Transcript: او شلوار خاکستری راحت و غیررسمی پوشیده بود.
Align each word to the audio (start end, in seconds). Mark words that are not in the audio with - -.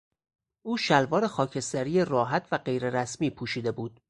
او 0.61 0.77
شلوار 0.77 1.27
خاکستری 1.27 2.05
راحت 2.05 2.47
و 2.51 2.57
غیررسمی 2.57 3.29
پوشیده 3.29 3.71
بود. 3.71 3.99